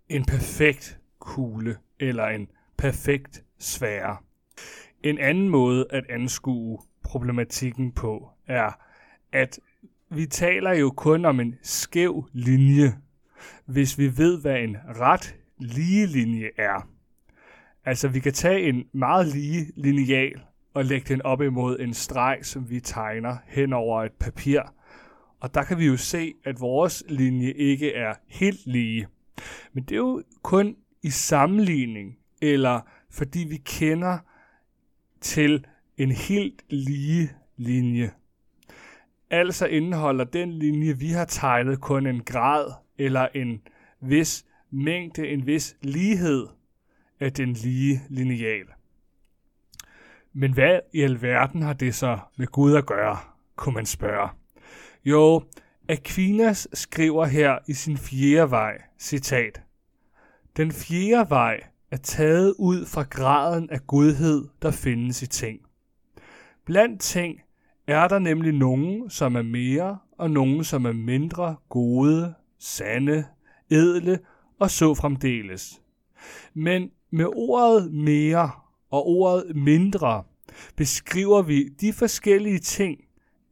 en 0.08 0.24
perfekt 0.24 0.98
kugle 1.18 1.76
eller 2.00 2.26
en 2.26 2.48
perfekt 2.76 3.44
sfære. 3.58 4.16
En 5.02 5.18
anden 5.18 5.48
måde 5.48 5.86
at 5.90 6.04
anskue 6.10 6.78
problematikken 7.02 7.92
på 7.92 8.30
er, 8.46 8.70
at 9.32 9.60
vi 10.10 10.26
taler 10.26 10.72
jo 10.72 10.90
kun 10.90 11.24
om 11.24 11.40
en 11.40 11.54
skæv 11.62 12.28
linje, 12.32 12.96
hvis 13.64 13.98
vi 13.98 14.18
ved, 14.18 14.40
hvad 14.40 14.60
en 14.60 14.76
ret 14.86 15.36
lige 15.58 16.06
linje 16.06 16.50
er. 16.58 16.88
Altså, 17.84 18.08
vi 18.08 18.20
kan 18.20 18.32
tage 18.32 18.60
en 18.60 18.84
meget 18.92 19.26
lige 19.26 19.72
lineal 19.76 20.45
og 20.76 20.84
lægge 20.84 21.14
den 21.14 21.22
op 21.22 21.42
imod 21.42 21.78
en 21.78 21.94
streg, 21.94 22.38
som 22.42 22.70
vi 22.70 22.80
tegner 22.80 23.36
hen 23.46 23.72
over 23.72 24.02
et 24.02 24.12
papir. 24.12 24.60
Og 25.40 25.54
der 25.54 25.62
kan 25.62 25.78
vi 25.78 25.86
jo 25.86 25.96
se, 25.96 26.34
at 26.44 26.60
vores 26.60 27.04
linje 27.08 27.52
ikke 27.52 27.94
er 27.94 28.14
helt 28.26 28.66
lige. 28.66 29.08
Men 29.72 29.84
det 29.84 29.92
er 29.92 29.96
jo 29.96 30.22
kun 30.42 30.76
i 31.02 31.10
sammenligning, 31.10 32.18
eller 32.42 32.80
fordi 33.10 33.46
vi 33.50 33.56
kender 33.56 34.18
til 35.20 35.66
en 35.96 36.10
helt 36.10 36.64
lige 36.68 37.30
linje. 37.56 38.10
Altså 39.30 39.66
indeholder 39.66 40.24
den 40.24 40.52
linje, 40.52 40.98
vi 40.98 41.08
har 41.08 41.24
tegnet, 41.24 41.80
kun 41.80 42.06
en 42.06 42.22
grad 42.22 42.72
eller 42.98 43.28
en 43.34 43.60
vis 44.00 44.46
mængde, 44.70 45.28
en 45.28 45.46
vis 45.46 45.76
lighed 45.82 46.46
af 47.20 47.32
den 47.32 47.52
lige 47.52 48.02
lineal. 48.08 48.66
Men 50.38 50.52
hvad 50.52 50.80
i 50.92 51.02
alverden 51.02 51.62
har 51.62 51.72
det 51.72 51.94
så 51.94 52.18
med 52.36 52.46
Gud 52.46 52.74
at 52.74 52.86
gøre, 52.86 53.18
kunne 53.56 53.74
man 53.74 53.86
spørge. 53.86 54.28
Jo, 55.04 55.42
Aquinas 55.88 56.68
skriver 56.72 57.24
her 57.24 57.58
i 57.68 57.72
sin 57.72 57.96
fjerde 57.96 58.50
vej, 58.50 58.82
citat, 58.98 59.62
Den 60.56 60.72
fjerde 60.72 61.30
vej 61.30 61.60
er 61.90 61.96
taget 61.96 62.54
ud 62.58 62.86
fra 62.86 63.02
graden 63.02 63.70
af 63.70 63.86
godhed, 63.86 64.48
der 64.62 64.70
findes 64.70 65.22
i 65.22 65.26
ting. 65.26 65.60
Blandt 66.64 67.00
ting 67.00 67.40
er 67.86 68.08
der 68.08 68.18
nemlig 68.18 68.52
nogen, 68.52 69.10
som 69.10 69.36
er 69.36 69.42
mere, 69.42 69.98
og 70.18 70.30
nogen, 70.30 70.64
som 70.64 70.84
er 70.86 70.92
mindre 70.92 71.56
gode, 71.68 72.34
sande, 72.58 73.24
edle 73.70 74.18
og 74.58 74.70
så 74.70 74.94
fremdeles. 74.94 75.82
Men 76.54 76.90
med 77.10 77.26
ordet 77.34 77.92
mere 77.92 78.50
og 78.96 79.08
ordet 79.08 79.56
mindre 79.56 80.24
beskriver 80.76 81.42
vi 81.42 81.68
de 81.68 81.92
forskellige 81.92 82.58
ting, 82.58 82.98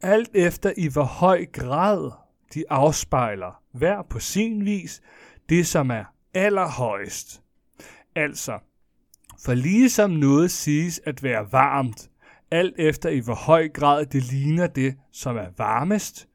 alt 0.02 0.30
efter 0.35 0.72
i 0.76 0.88
hvor 0.88 1.04
høj 1.04 1.46
grad 1.52 2.11
de 2.54 2.64
afspejler 2.70 3.62
hver 3.72 4.02
på 4.02 4.18
sin 4.18 4.64
vis 4.64 5.02
det, 5.48 5.66
som 5.66 5.90
er 5.90 6.04
allerhøjst. 6.35 7.42
Altså, 8.16 8.59
for 9.44 9.54
ligesom 9.54 10.11
noget 10.11 10.50
siges 10.50 11.00
at 11.04 11.22
være 11.22 11.52
varmt, 11.52 12.11
alt 12.50 12.74
efter 12.78 13.09
i 13.09 13.18
hvor 13.18 13.35
høj 13.35 13.68
grad 13.68 14.07
det 14.07 14.22
ligner 14.33 14.66
det, 14.66 14.94
som 15.12 15.37
er 15.37 15.46
varmest, 15.59 16.28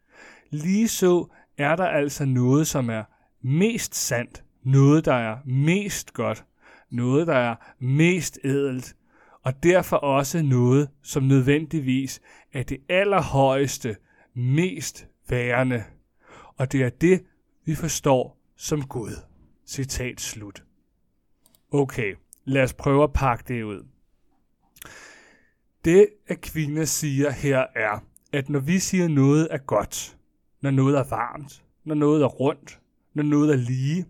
lige 0.50 0.88
så 0.88 1.26
er 1.58 1.76
der 1.76 1.86
altså 1.86 2.26
noget, 2.26 2.68
som 2.68 2.90
er 2.90 3.04
mest 3.42 3.96
sandt, 3.96 4.44
noget, 4.64 5.06
der 5.06 5.14
er 5.14 5.38
mest 5.46 6.14
godt, 6.14 6.46
noget, 6.92 7.28
der 7.28 7.36
er 7.36 7.56
mest 7.80 8.40
ædelt, 8.44 8.96
og 9.44 9.64
derfor 9.64 9.98
også 9.98 10.42
noget, 10.42 10.90
som 11.04 11.24
nødvendigvis 11.24 12.22
er 12.54 12.64
det 12.64 12.78
allerhøjeste, 12.90 13.96
mest 14.34 15.08
værende. 15.30 15.84
Og 16.58 16.72
det 16.72 16.84
er 16.84 16.90
det, 16.90 17.24
vi 17.66 17.76
forstår 17.76 18.38
som 18.56 18.88
Gud. 18.88 19.12
Citat 19.66 20.22
slut. 20.22 20.64
Okay, 21.72 22.16
lad 22.46 22.64
os 22.64 22.74
prøve 22.74 23.04
at 23.04 23.14
pakke 23.14 23.44
det 23.48 23.64
ud. 23.64 23.86
Det, 25.86 26.08
Aquinas 26.30 26.90
siger 26.90 27.32
her, 27.32 27.66
er, 27.76 28.04
at 28.34 28.50
når 28.50 28.60
vi 28.60 28.80
siger 28.80 29.08
noget 29.08 29.48
er 29.52 29.58
godt, 29.58 30.18
når 30.62 30.72
noget 30.72 30.98
er 30.98 31.04
varmt, 31.04 31.64
når 31.84 31.96
noget 31.96 32.24
er 32.24 32.28
rundt, 32.28 32.80
når 33.14 33.24
noget 33.24 33.52
er 33.52 33.58
lige, 33.58 34.06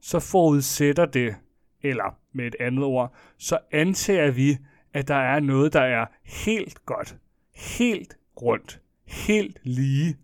så 0.00 0.20
forudsætter 0.20 1.06
det, 1.06 1.36
eller 1.82 2.18
med 2.32 2.46
et 2.46 2.56
andet 2.60 2.84
ord, 2.84 3.14
så 3.38 3.58
antager 3.70 4.30
vi, 4.30 4.58
at 4.94 5.08
der 5.08 5.14
er 5.14 5.40
noget, 5.40 5.72
der 5.72 5.80
er 5.80 6.06
helt 6.24 6.86
godt, 6.86 7.16
helt 7.54 8.16
rundt, 8.42 8.80
helt 9.06 9.58
lige, 9.62 10.16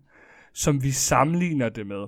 som 0.53 0.83
vi 0.83 0.91
sammenligner 0.91 1.69
det 1.69 1.87
med. 1.87 2.07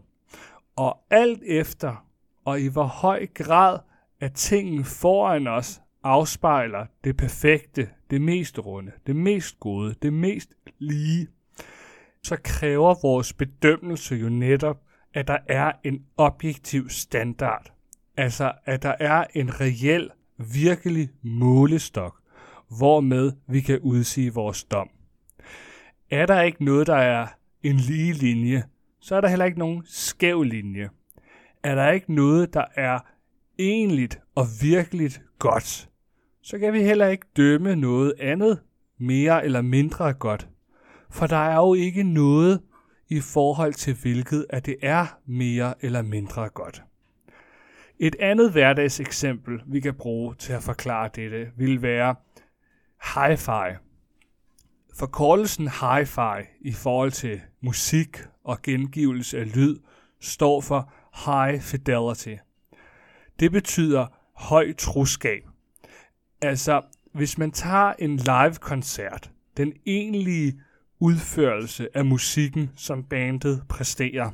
Og 0.76 0.98
alt 1.10 1.44
efter, 1.46 2.06
og 2.46 2.62
i 2.62 2.68
hvor 2.68 2.84
høj 2.84 3.28
grad, 3.34 3.80
at 4.20 4.34
tingene 4.34 4.84
foran 4.84 5.48
os 5.48 5.82
afspejler 6.04 6.86
det 7.04 7.18
perfekte, 7.18 7.90
det 8.10 8.22
mest 8.22 8.60
runde, 8.60 8.92
det 9.08 9.16
mest 9.16 9.60
gode, 9.60 9.96
det 10.02 10.14
mest 10.14 10.54
lige, 10.80 11.28
så 12.24 12.38
kræver 12.44 12.96
vores 13.02 13.34
bedømmelse 13.34 14.16
jo 14.16 14.30
netop, 14.30 14.82
at 15.14 15.28
der 15.28 15.38
er 15.48 15.72
en 15.84 16.06
objektiv 16.18 16.90
standard. 16.90 17.74
Altså, 18.18 18.54
at 18.66 18.84
der 18.84 18.96
er 19.00 19.26
en 19.34 19.62
reel, 19.62 20.10
virkelig 20.38 21.10
målestok 21.22 22.20
hvormed 22.78 23.32
vi 23.48 23.62
kan 23.62 23.80
udsige 23.80 24.34
vores 24.34 24.64
dom. 24.64 24.90
Er 26.10 26.26
der 26.26 26.42
ikke 26.42 26.64
noget, 26.64 26.88
der 26.88 26.96
er 26.96 27.28
en 27.64 27.76
lige 27.76 28.14
linje, 28.14 28.64
så 29.00 29.16
er 29.16 29.22
der 29.22 29.28
heller 29.28 29.46
ikke 29.46 29.60
nogen 29.60 29.84
skæv 29.86 30.44
linje. 30.44 30.90
Er 31.64 31.76
der 31.76 31.92
ikke 31.92 32.14
noget, 32.14 32.54
der 32.54 32.66
er 32.76 33.00
enligt 33.58 34.20
og 34.36 34.46
virkeligt 34.62 35.22
godt, 35.40 35.90
så 36.42 36.60
kan 36.60 36.74
vi 36.74 36.84
heller 36.84 37.08
ikke 37.08 37.28
dømme 37.38 37.76
noget 37.76 38.14
andet 38.20 38.60
mere 38.98 39.46
eller 39.46 39.62
mindre 39.62 40.14
godt. 40.14 40.48
For 41.10 41.28
der 41.28 41.50
er 41.50 41.56
jo 41.56 41.74
ikke 41.74 42.04
noget 42.04 42.62
i 43.10 43.20
forhold 43.20 43.74
til 43.74 43.96
hvilket, 44.02 44.46
at 44.50 44.66
det 44.66 44.76
er 44.82 45.20
mere 45.26 45.74
eller 45.82 46.02
mindre 46.02 46.50
godt. 46.50 46.84
Et 48.00 48.16
andet 48.20 48.52
hverdagseksempel, 48.52 49.62
vi 49.68 49.80
kan 49.80 49.94
bruge 49.94 50.36
til 50.36 50.54
at 50.54 50.64
forklare 50.64 51.10
dette, 51.16 51.48
vil 51.58 51.82
være 51.82 52.16
hi-fi. 53.04 53.78
Forkortelsen 55.00 55.68
hi-fi 55.68 56.48
i 56.62 56.72
forhold 56.72 57.12
til 57.12 57.42
musik 57.62 58.18
og 58.44 58.62
gengivelse 58.62 59.40
af 59.40 59.56
lyd 59.56 59.78
står 60.20 60.62
for 60.62 60.92
high 61.26 61.62
fidelity. 61.62 62.36
Det 63.40 63.52
betyder 63.52 64.08
høj 64.36 64.74
troskab. 64.74 65.44
Altså, 66.42 66.82
hvis 67.14 67.38
man 67.38 67.52
tager 67.52 67.94
en 68.00 68.18
live-koncert, 68.18 69.32
den 69.58 69.74
egentlige 69.86 70.62
udførelse 71.00 71.88
af 71.98 72.06
musikken, 72.06 72.72
som 72.76 73.04
bandet 73.04 73.64
præsterer, 73.70 74.32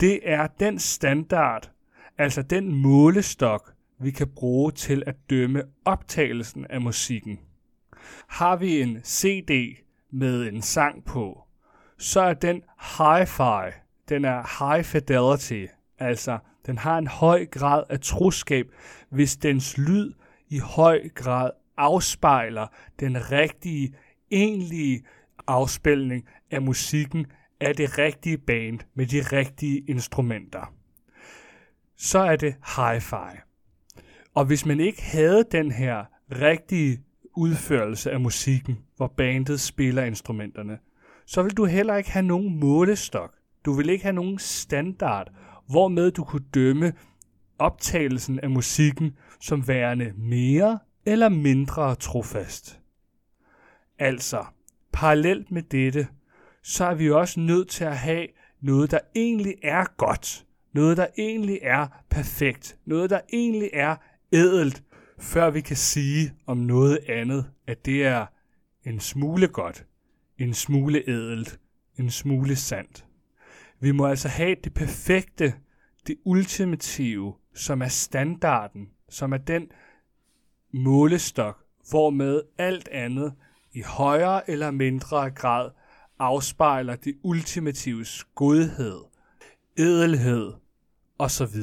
det 0.00 0.20
er 0.22 0.46
den 0.46 0.78
standard, 0.78 1.70
altså 2.18 2.42
den 2.42 2.74
målestok, 2.74 3.72
vi 4.00 4.10
kan 4.10 4.28
bruge 4.28 4.72
til 4.72 5.02
at 5.06 5.16
dømme 5.30 5.62
optagelsen 5.84 6.66
af 6.70 6.80
musikken. 6.80 7.38
Har 8.28 8.56
vi 8.56 8.82
en 8.82 9.00
CD 9.04 9.78
med 10.10 10.48
en 10.48 10.62
sang 10.62 11.04
på, 11.04 11.42
så 11.98 12.20
er 12.20 12.34
den 12.34 12.62
hi-fi, 12.78 13.72
den 14.08 14.24
er 14.24 14.58
high 14.58 14.84
fidelity, 14.84 15.72
altså 15.98 16.38
den 16.66 16.78
har 16.78 16.98
en 16.98 17.06
høj 17.06 17.46
grad 17.46 17.82
af 17.88 18.00
troskab, 18.00 18.66
hvis 19.10 19.36
dens 19.36 19.78
lyd 19.78 20.12
i 20.48 20.58
høj 20.58 21.08
grad 21.14 21.50
afspejler 21.76 22.66
den 23.00 23.32
rigtige, 23.32 23.94
egentlige 24.30 25.04
afspilning 25.46 26.28
af 26.50 26.62
musikken 26.62 27.26
af 27.60 27.76
det 27.76 27.98
rigtige 27.98 28.38
band 28.38 28.78
med 28.94 29.06
de 29.06 29.20
rigtige 29.20 29.78
instrumenter. 29.88 30.74
Så 31.96 32.18
er 32.18 32.36
det 32.36 32.54
hi-fi. 32.76 33.40
Og 34.34 34.44
hvis 34.44 34.66
man 34.66 34.80
ikke 34.80 35.02
havde 35.02 35.44
den 35.52 35.72
her 35.72 36.04
rigtige 36.30 37.02
udførelse 37.38 38.10
af 38.10 38.20
musikken, 38.20 38.78
hvor 38.96 39.06
bandet 39.16 39.60
spiller 39.60 40.04
instrumenterne, 40.04 40.78
så 41.26 41.42
vil 41.42 41.56
du 41.56 41.64
heller 41.64 41.96
ikke 41.96 42.10
have 42.10 42.26
nogen 42.26 42.60
målestok. 42.60 43.34
Du 43.64 43.72
vil 43.72 43.88
ikke 43.88 44.04
have 44.04 44.12
nogen 44.12 44.38
standard, 44.38 45.32
hvormed 45.68 46.10
du 46.10 46.24
kunne 46.24 46.44
dømme 46.54 46.92
optagelsen 47.58 48.40
af 48.40 48.50
musikken 48.50 49.16
som 49.40 49.68
værende 49.68 50.12
mere 50.16 50.78
eller 51.06 51.28
mindre 51.28 51.94
trofast. 51.94 52.80
Altså, 53.98 54.44
parallelt 54.92 55.50
med 55.50 55.62
dette, 55.62 56.06
så 56.62 56.84
er 56.84 56.94
vi 56.94 57.10
også 57.10 57.40
nødt 57.40 57.68
til 57.68 57.84
at 57.84 57.96
have 57.98 58.26
noget, 58.60 58.90
der 58.90 58.98
egentlig 59.16 59.54
er 59.62 59.84
godt. 59.96 60.44
Noget, 60.72 60.96
der 60.96 61.06
egentlig 61.18 61.58
er 61.62 61.86
perfekt. 62.10 62.78
Noget, 62.84 63.10
der 63.10 63.20
egentlig 63.32 63.70
er 63.72 63.96
ædelt, 64.32 64.82
før 65.18 65.50
vi 65.50 65.60
kan 65.60 65.76
sige 65.76 66.32
om 66.46 66.56
noget 66.56 66.98
andet, 67.08 67.50
at 67.66 67.86
det 67.86 68.06
er 68.06 68.26
en 68.84 69.00
smule 69.00 69.48
godt, 69.48 69.86
en 70.38 70.54
smule 70.54 71.08
ædelt, 71.08 71.60
en 71.98 72.10
smule 72.10 72.56
sandt. 72.56 73.04
Vi 73.80 73.92
må 73.92 74.06
altså 74.06 74.28
have 74.28 74.56
det 74.64 74.74
perfekte, 74.74 75.54
det 76.06 76.16
ultimative, 76.24 77.34
som 77.54 77.82
er 77.82 77.88
standarden, 77.88 78.88
som 79.08 79.32
er 79.32 79.38
den 79.38 79.70
målestok, 80.72 81.64
hvormed 81.90 82.42
alt 82.58 82.88
andet 82.88 83.34
i 83.72 83.82
højere 83.82 84.50
eller 84.50 84.70
mindre 84.70 85.30
grad 85.30 85.70
afspejler 86.18 86.96
det 86.96 87.18
ultimatives 87.22 88.24
godhed, 88.34 89.00
edelhed 89.76 90.52
osv. 91.18 91.60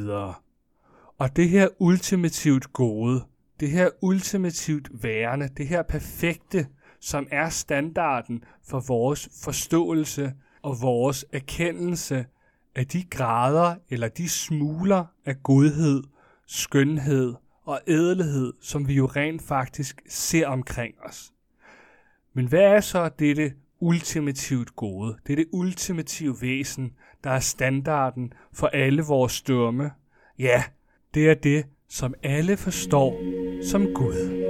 Og 1.17 1.35
det 1.35 1.49
her 1.49 1.67
ultimativt 1.79 2.73
gode, 2.73 3.25
det 3.59 3.71
her 3.71 3.89
ultimativt 4.01 5.03
værende, 5.03 5.49
det 5.57 5.67
her 5.67 5.83
perfekte, 5.83 6.67
som 6.99 7.27
er 7.31 7.49
standarden 7.49 8.43
for 8.69 8.79
vores 8.79 9.29
forståelse 9.43 10.33
og 10.61 10.81
vores 10.81 11.25
erkendelse 11.33 12.25
af 12.75 12.87
de 12.87 13.03
grader 13.03 13.75
eller 13.89 14.07
de 14.07 14.29
smuler 14.29 15.05
af 15.25 15.43
godhed, 15.43 16.03
skønhed 16.47 17.33
og 17.65 17.79
ædelhed, 17.87 18.53
som 18.61 18.87
vi 18.87 18.93
jo 18.93 19.05
rent 19.05 19.41
faktisk 19.41 20.01
ser 20.09 20.47
omkring 20.47 20.95
os. 21.03 21.33
Men 22.33 22.47
hvad 22.47 22.61
er 22.61 22.81
så 22.81 23.09
dette 23.19 23.53
ultimativt 23.79 24.75
gode? 24.75 25.17
Det 25.27 25.33
er 25.33 25.35
det 25.35 25.47
ultimative 25.51 26.35
væsen, 26.41 26.93
der 27.23 27.29
er 27.29 27.39
standarden 27.39 28.33
for 28.53 28.67
alle 28.67 29.01
vores 29.03 29.31
størme. 29.31 29.91
Ja, 30.39 30.63
det 31.13 31.29
er 31.29 31.33
det, 31.33 31.65
som 31.89 32.13
alle 32.23 32.57
forstår 32.57 33.44
som 33.63 33.93
Gud. 33.93 34.45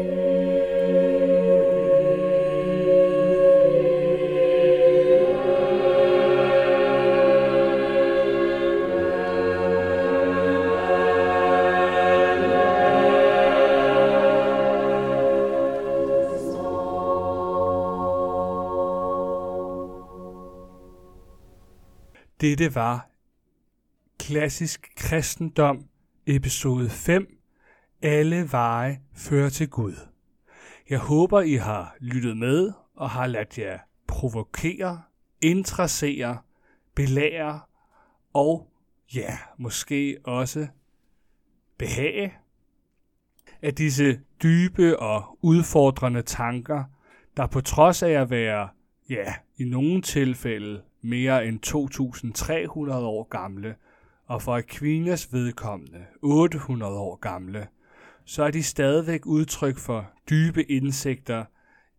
Dette 22.42 22.76
var 22.76 23.10
Klassisk 24.20 24.90
Kristendom, 24.96 25.86
episode 26.28 26.90
5. 26.90 27.35
Alle 28.08 28.52
veje 28.52 29.02
fører 29.14 29.50
til 29.50 29.70
Gud. 29.70 29.96
Jeg 30.90 31.00
håber, 31.00 31.42
I 31.42 31.54
har 31.54 31.96
lyttet 32.00 32.38
med 32.38 32.72
og 32.96 33.10
har 33.10 33.28
ladt 33.28 33.58
jer 33.58 33.80
provokere, 34.08 35.02
interessere, 35.42 36.38
belære 36.96 37.60
og 38.34 38.68
ja, 39.16 39.38
måske 39.58 40.18
også 40.24 40.68
behage 41.78 42.34
af 43.62 43.76
disse 43.76 44.20
dybe 44.44 45.00
og 45.00 45.38
udfordrende 45.42 46.22
tanker, 46.22 46.84
der 47.38 47.48
på 47.48 47.62
trods 47.62 48.04
af 48.04 48.12
at 48.12 48.30
være, 48.30 48.70
ja, 49.10 49.34
i 49.58 49.64
nogle 49.64 50.02
tilfælde 50.02 50.82
mere 51.02 51.48
end 51.48 51.60
2.300 52.92 52.94
år 52.94 53.24
gamle, 53.24 53.76
og 54.26 54.42
for 54.42 54.56
Aquinas 54.56 55.34
vedkommende 55.34 56.06
800 56.22 56.98
år 56.98 57.16
gamle, 57.16 57.68
så 58.26 58.44
er 58.44 58.52
de 58.52 58.64
stadigvæk 58.64 59.26
udtryk 59.26 59.78
for 59.78 60.12
dybe 60.30 60.72
indsigter 60.72 61.46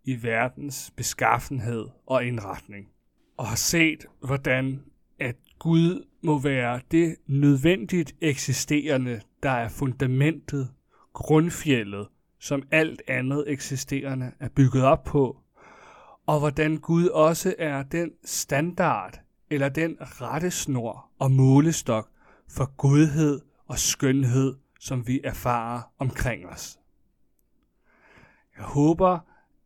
i 0.04 0.22
verdens 0.22 0.92
beskaffenhed 0.96 1.86
og 2.06 2.24
indretning. 2.24 2.88
Og 3.36 3.46
har 3.46 3.56
set, 3.56 4.06
hvordan 4.20 4.82
at 5.18 5.36
Gud 5.58 6.06
må 6.22 6.38
være 6.38 6.80
det 6.90 7.16
nødvendigt 7.26 8.14
eksisterende, 8.20 9.20
der 9.42 9.50
er 9.50 9.68
fundamentet, 9.68 10.68
grundfjellet, 11.12 12.08
som 12.40 12.62
alt 12.70 13.02
andet 13.08 13.44
eksisterende 13.46 14.32
er 14.40 14.48
bygget 14.48 14.84
op 14.84 15.04
på, 15.04 15.36
og 16.26 16.38
hvordan 16.38 16.76
Gud 16.76 17.06
også 17.06 17.54
er 17.58 17.82
den 17.82 18.10
standard 18.24 19.20
eller 19.50 19.68
den 19.68 19.96
rettesnor 20.00 21.10
og 21.18 21.30
målestok 21.30 22.08
for 22.48 22.76
godhed 22.76 23.40
og 23.66 23.78
skønhed, 23.78 24.54
som 24.86 25.06
vi 25.06 25.20
erfarer 25.24 25.82
omkring 25.98 26.46
os. 26.46 26.78
Jeg 28.56 28.64
håber, 28.64 29.18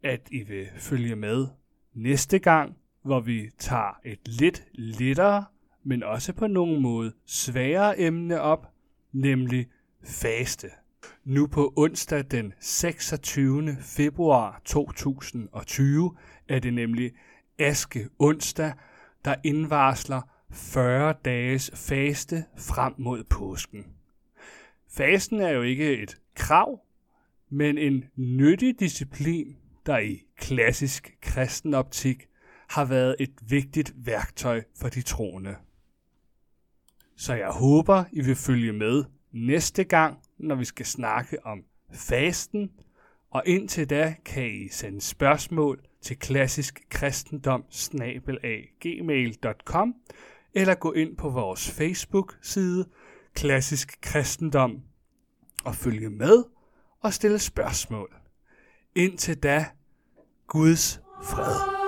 at 0.02 0.28
I 0.30 0.42
vil 0.42 0.68
følge 0.76 1.16
med 1.16 1.48
næste 1.94 2.38
gang, 2.38 2.76
hvor 3.02 3.20
vi 3.20 3.50
tager 3.58 4.00
et 4.04 4.28
lidt 4.28 4.64
lettere, 4.72 5.44
men 5.84 6.02
også 6.02 6.32
på 6.32 6.46
nogen 6.46 6.82
måde 6.82 7.12
sværere 7.26 8.00
emne 8.00 8.40
op, 8.40 8.66
nemlig 9.12 9.68
faste. 10.04 10.70
Nu 11.24 11.46
på 11.46 11.72
onsdag 11.76 12.24
den 12.30 12.52
26. 12.60 13.76
februar 13.80 14.60
2020 14.64 16.16
er 16.48 16.58
det 16.58 16.74
nemlig 16.74 17.12
Aske 17.58 18.08
onsdag, 18.18 18.72
der 19.24 19.34
indvarsler 19.44 20.20
40 20.50 21.14
dages 21.24 21.70
faste 21.74 22.44
frem 22.56 22.94
mod 22.98 23.24
påsken. 23.24 23.99
Fasten 24.92 25.40
er 25.40 25.50
jo 25.50 25.62
ikke 25.62 26.02
et 26.02 26.18
krav, 26.34 26.80
men 27.50 27.78
en 27.78 28.04
nyttig 28.16 28.80
disciplin 28.80 29.56
der 29.86 29.98
i 29.98 30.22
klassisk 30.36 31.16
kristen 31.22 31.74
optik 31.74 32.26
har 32.68 32.84
været 32.84 33.16
et 33.18 33.30
vigtigt 33.48 33.92
værktøj 33.96 34.62
for 34.76 34.88
de 34.88 35.02
troende. 35.02 35.56
Så 37.16 37.34
jeg 37.34 37.50
håber, 37.50 38.04
I 38.12 38.20
vil 38.20 38.36
følge 38.36 38.72
med 38.72 39.04
næste 39.32 39.84
gang, 39.84 40.18
når 40.38 40.54
vi 40.54 40.64
skal 40.64 40.86
snakke 40.86 41.46
om 41.46 41.64
fasten, 41.92 42.70
og 43.30 43.42
indtil 43.46 43.90
da 43.90 44.14
kan 44.24 44.46
I 44.46 44.68
sende 44.68 45.00
spørgsmål 45.00 45.80
til 46.00 46.18
klassisk 46.18 46.80
kristendom 46.90 47.64
gmail.com 48.80 49.94
eller 50.54 50.74
gå 50.74 50.92
ind 50.92 51.16
på 51.16 51.28
vores 51.28 51.70
Facebook-side 51.70 52.86
Klassisk 53.34 53.98
Kristendom 54.00 54.82
og 55.64 55.74
følge 55.74 56.10
med 56.10 56.44
og 57.00 57.12
stille 57.12 57.38
spørgsmål. 57.38 58.14
Indtil 58.94 59.42
da, 59.42 59.66
Guds 60.46 61.00
fred. 61.22 61.79